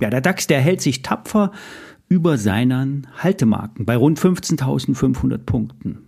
[0.00, 1.52] Ja, der DAX, der hält sich tapfer
[2.08, 5.98] über seinen Haltemarken bei rund 15.500 Punkten.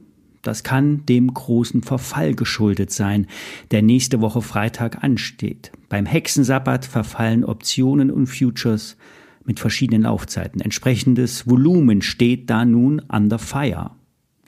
[0.43, 3.27] Das kann dem großen Verfall geschuldet sein,
[3.71, 5.73] der nächste Woche Freitag ansteht.
[5.89, 8.97] Beim Hexensabbat verfallen Optionen und Futures
[9.45, 10.61] mit verschiedenen Laufzeiten.
[10.61, 13.93] Entsprechendes Volumen steht da nun under fire.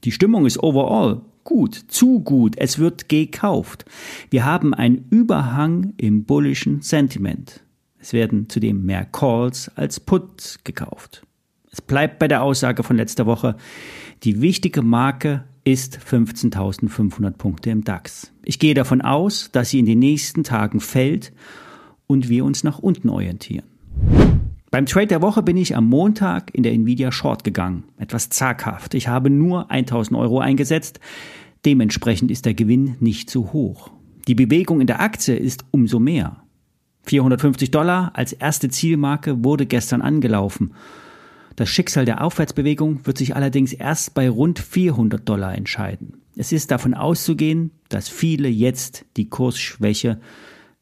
[0.04, 3.84] Die Stimmung ist overall gut, zu gut, es wird gekauft.
[4.30, 7.62] Wir haben einen Überhang im bullischen Sentiment.
[8.00, 11.22] Es werden zudem mehr Calls als Puts gekauft.
[11.70, 13.56] Es bleibt bei der Aussage von letzter Woche.
[14.24, 18.32] Die wichtige Marke ist 15.500 Punkte im DAX.
[18.44, 21.32] Ich gehe davon aus, dass sie in den nächsten Tagen fällt
[22.06, 23.66] und wir uns nach unten orientieren.
[24.70, 27.84] Beim Trade der Woche bin ich am Montag in der Nvidia Short gegangen.
[27.98, 28.94] Etwas zaghaft.
[28.94, 31.00] Ich habe nur 1000 Euro eingesetzt.
[31.64, 33.90] Dementsprechend ist der Gewinn nicht zu hoch.
[34.28, 36.36] Die Bewegung in der Aktie ist umso mehr.
[37.04, 40.72] 450 Dollar als erste Zielmarke wurde gestern angelaufen.
[41.56, 46.14] Das Schicksal der Aufwärtsbewegung wird sich allerdings erst bei rund 400 Dollar entscheiden.
[46.36, 50.20] Es ist davon auszugehen, dass viele jetzt die Kursschwäche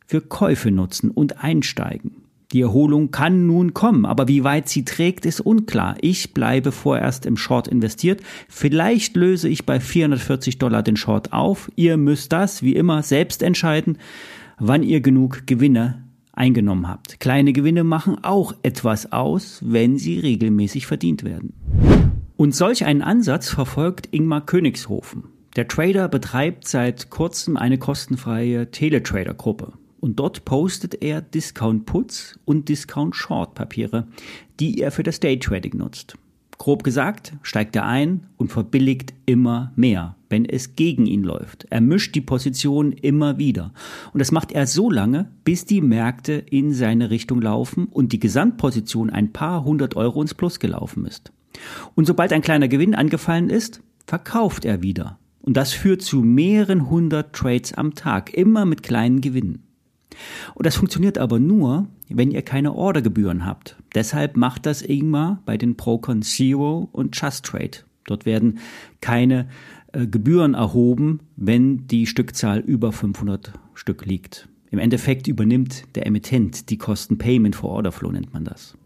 [0.07, 2.13] für Käufe nutzen und einsteigen.
[2.53, 5.97] Die Erholung kann nun kommen, aber wie weit sie trägt, ist unklar.
[6.01, 8.23] Ich bleibe vorerst im Short investiert.
[8.49, 11.71] Vielleicht löse ich bei 440 Dollar den Short auf.
[11.77, 13.99] Ihr müsst das, wie immer, selbst entscheiden,
[14.59, 16.08] wann ihr genug Gewinne
[16.39, 17.21] eingenommen habt.
[17.21, 21.53] Kleine Gewinne machen auch etwas aus, wenn sie regelmäßig verdient werden.
[22.37, 25.25] Und solch einen Ansatz verfolgt Ingmar Königshofen.
[25.57, 29.73] Der Trader betreibt seit kurzem eine kostenfreie Teletrader-Gruppe.
[30.01, 34.07] Und dort postet er Discount Puts und Discount Short Papiere,
[34.61, 36.17] die er für das Daytrading nutzt.
[36.59, 41.67] Grob gesagt, steigt er ein und verbilligt immer mehr, wenn es gegen ihn läuft.
[41.71, 43.73] Er mischt die Position immer wieder.
[44.13, 48.19] Und das macht er so lange, bis die Märkte in seine Richtung laufen und die
[48.19, 51.33] Gesamtposition ein paar hundert Euro ins Plus gelaufen ist.
[51.95, 55.19] Und sobald ein kleiner Gewinn angefallen ist, verkauft er wieder.
[55.41, 59.63] Und das führt zu mehreren hundert Trades am Tag, immer mit kleinen Gewinnen.
[60.55, 63.77] Und das funktioniert aber nur, wenn ihr keine Ordergebühren habt.
[63.95, 67.79] Deshalb macht das Ingmar bei den Procon Zero und Just Trade.
[68.07, 68.59] Dort werden
[69.01, 69.49] keine
[69.93, 74.49] äh, Gebühren erhoben, wenn die Stückzahl über 500 Stück liegt.
[74.71, 78.77] Im Endeffekt übernimmt der Emittent die Kosten Payment for Order Flow nennt man das.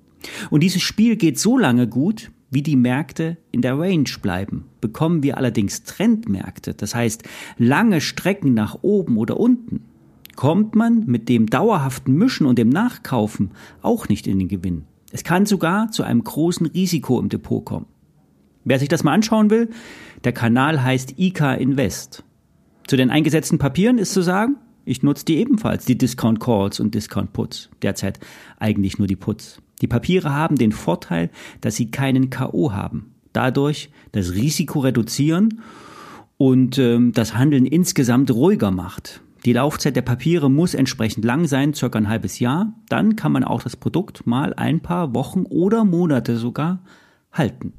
[0.50, 4.66] Und dieses Spiel geht so lange gut, wie die Märkte in der Range bleiben.
[4.80, 7.24] Bekommen wir allerdings Trendmärkte, das heißt
[7.58, 9.80] lange Strecken nach oben oder unten,
[10.36, 13.50] kommt man mit dem dauerhaften Mischen und dem Nachkaufen
[13.82, 14.84] auch nicht in den Gewinn.
[15.12, 17.86] Es kann sogar zu einem großen Risiko im Depot kommen.
[18.64, 19.70] Wer sich das mal anschauen will,
[20.24, 22.24] der Kanal heißt IK Invest.
[22.86, 26.94] Zu den eingesetzten Papieren ist zu sagen, ich nutze die ebenfalls, die Discount Calls und
[26.94, 27.70] Discount Puts.
[27.82, 28.18] Derzeit
[28.58, 29.60] eigentlich nur die Puts.
[29.80, 33.14] Die Papiere haben den Vorteil, dass sie keinen KO haben.
[33.32, 35.60] Dadurch das Risiko reduzieren
[36.36, 39.22] und ähm, das Handeln insgesamt ruhiger macht.
[39.44, 42.74] Die Laufzeit der Papiere muss entsprechend lang sein, circa ein halbes Jahr.
[42.88, 46.80] Dann kann man auch das Produkt mal ein paar Wochen oder Monate sogar
[47.32, 47.72] halten.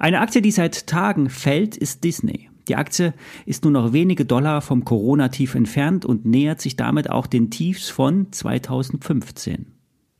[0.00, 2.50] Eine Aktie, die seit Tagen fällt, ist Disney.
[2.66, 3.14] Die Aktie
[3.46, 7.88] ist nur noch wenige Dollar vom Corona-Tief entfernt und nähert sich damit auch den Tiefs
[7.88, 9.66] von 2015.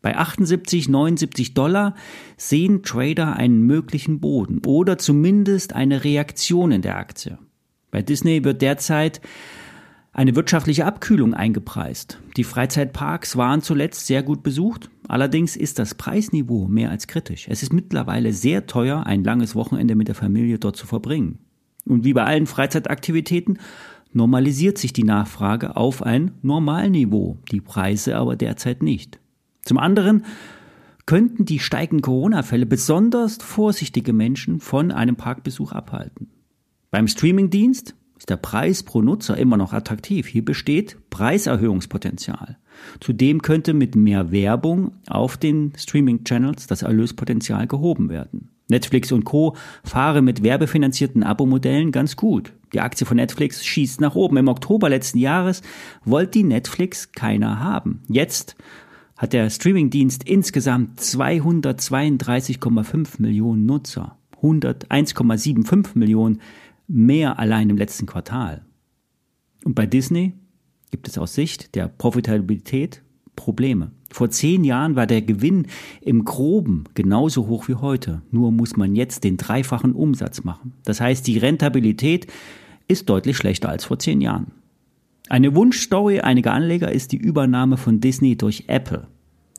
[0.03, 1.95] Bei 78, 79 Dollar
[2.37, 7.39] sehen Trader einen möglichen Boden oder zumindest eine Reaktion in der Aktie.
[7.91, 9.21] Bei Disney wird derzeit
[10.12, 12.19] eine wirtschaftliche Abkühlung eingepreist.
[12.37, 14.91] Die Freizeitparks waren zuletzt sehr gut besucht.
[15.09, 17.47] Allerdings ist das Preisniveau mehr als kritisch.
[17.48, 21.39] Es ist mittlerweile sehr teuer, ein langes Wochenende mit der Familie dort zu verbringen.
[21.86, 23.59] Und wie bei allen Freizeitaktivitäten
[24.12, 29.21] normalisiert sich die Nachfrage auf ein Normalniveau, die Preise aber derzeit nicht.
[29.63, 30.24] Zum anderen
[31.06, 36.28] könnten die steigenden Corona-Fälle besonders vorsichtige Menschen von einem Parkbesuch abhalten.
[36.91, 40.27] Beim Streamingdienst ist der Preis pro Nutzer immer noch attraktiv.
[40.27, 42.59] Hier besteht Preiserhöhungspotenzial.
[43.01, 48.51] Zudem könnte mit mehr Werbung auf den Streaming-Channels das Erlöspotenzial gehoben werden.
[48.69, 49.57] Netflix und Co.
[49.83, 52.53] fahren mit werbefinanzierten Abo-Modellen ganz gut.
[52.75, 54.37] Die Aktie von Netflix schießt nach oben.
[54.37, 55.63] Im Oktober letzten Jahres
[56.05, 58.03] wollte die Netflix keiner haben.
[58.07, 58.55] Jetzt
[59.16, 66.43] hat der Streamingdienst insgesamt 232,5 Millionen Nutzer, 101,75 Millionen
[66.91, 68.65] mehr allein im letzten Quartal.
[69.65, 70.34] Und bei Disney
[70.91, 73.03] gibt es aus Sicht der Profitabilität
[73.37, 73.92] Probleme.
[74.10, 75.66] Vor zehn Jahren war der Gewinn
[76.01, 80.75] im Groben genauso hoch wie heute, nur muss man jetzt den dreifachen Umsatz machen.
[80.84, 82.27] Das heißt, die Rentabilität
[82.89, 84.48] ist deutlich schlechter als vor zehn Jahren.
[85.28, 89.07] Eine Wunschstory einiger Anleger ist die Übernahme von Disney durch Apple.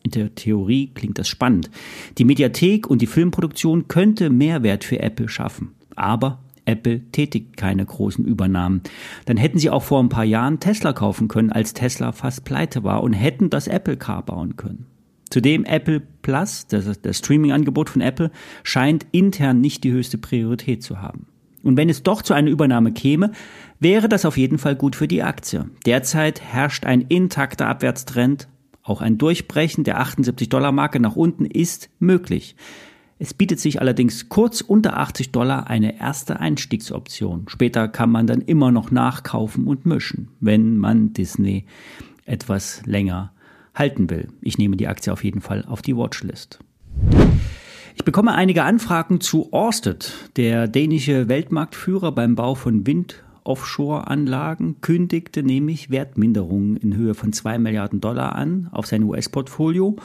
[0.03, 1.71] In der Theorie klingt das spannend.
[2.17, 5.71] Die Mediathek und die Filmproduktion könnte Mehrwert für Apple schaffen.
[5.95, 6.39] Aber
[6.71, 8.81] Apple tätigt keine großen Übernahmen.
[9.25, 12.83] Dann hätten sie auch vor ein paar Jahren Tesla kaufen können, als Tesla fast pleite
[12.83, 14.85] war und hätten das Apple Car bauen können.
[15.29, 18.31] Zudem Apple Plus, das, das Streaming-Angebot von Apple,
[18.63, 21.27] scheint intern nicht die höchste Priorität zu haben.
[21.63, 23.31] Und wenn es doch zu einer Übernahme käme,
[23.79, 25.69] wäre das auf jeden Fall gut für die Aktie.
[25.85, 28.47] Derzeit herrscht ein intakter Abwärtstrend.
[28.83, 32.55] Auch ein Durchbrechen der 78-Dollar-Marke nach unten ist möglich.
[33.23, 37.43] Es bietet sich allerdings kurz unter 80 Dollar eine erste Einstiegsoption.
[37.49, 41.67] Später kann man dann immer noch nachkaufen und mischen, wenn man Disney
[42.25, 43.31] etwas länger
[43.75, 44.29] halten will.
[44.41, 46.57] Ich nehme die Aktie auf jeden Fall auf die Watchlist.
[47.93, 55.43] Ich bekomme einige Anfragen zu Orsted, der dänische Weltmarktführer beim Bau von Wind- Offshore-Anlagen kündigte
[55.43, 59.95] nämlich Wertminderungen in Höhe von 2 Milliarden Dollar an auf sein US-Portfolio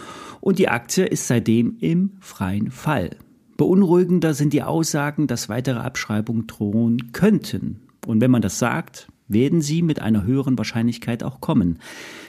[0.41, 3.11] und die Aktie ist seitdem im freien Fall.
[3.57, 7.81] Beunruhigender sind die Aussagen, dass weitere Abschreibungen drohen könnten.
[8.07, 11.79] Und wenn man das sagt, werden sie mit einer höheren Wahrscheinlichkeit auch kommen.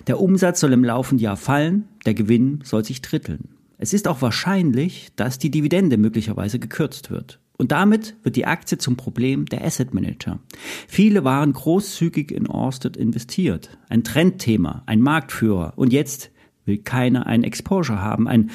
[0.08, 3.50] Der Umsatz soll im laufenden Jahr fallen, der Gewinn soll sich dritteln.
[3.78, 7.40] Es ist auch wahrscheinlich, dass die Dividende möglicherweise gekürzt wird.
[7.58, 10.40] Und damit wird die Aktie zum Problem der Asset Manager.
[10.88, 13.78] Viele waren großzügig in Orsted investiert.
[13.90, 15.74] Ein Trendthema, ein Marktführer.
[15.76, 16.30] Und jetzt
[16.66, 18.52] will keiner ein Exposure haben, ein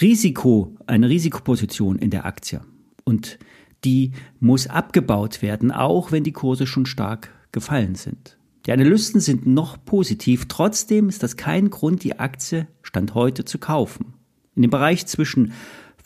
[0.00, 2.62] Risiko, eine Risikoposition in der Aktie.
[3.04, 3.38] Und
[3.84, 8.38] die muss abgebaut werden, auch wenn die Kurse schon stark gefallen sind.
[8.64, 13.58] Die Analysten sind noch positiv, trotzdem ist das kein Grund, die Aktie Stand heute zu
[13.58, 14.14] kaufen.
[14.56, 15.52] In dem Bereich zwischen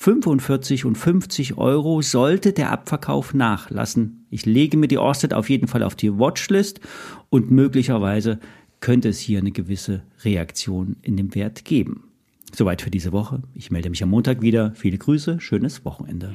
[0.02, 4.24] 45 und 50 Euro sollte der Abverkauf nachlassen.
[4.30, 6.80] Ich lege mir die Orsted auf jeden Fall auf die Watchlist
[7.28, 8.40] und möglicherweise
[8.80, 12.04] könnte es hier eine gewisse Reaktion in dem Wert geben.
[12.54, 13.42] Soweit für diese Woche.
[13.52, 14.72] Ich melde mich am Montag wieder.
[14.74, 16.34] Viele Grüße, schönes Wochenende.